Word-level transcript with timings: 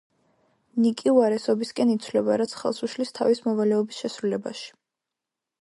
ნიკი 0.85 1.13
უარესობისკენ 1.17 1.91
იცვლება 1.95 2.39
რაც 2.43 2.57
ხელს 2.63 2.81
უშლის 2.89 3.15
თავის 3.21 3.45
მოვალეობის 3.51 4.03
შესრულებაში. 4.05 4.77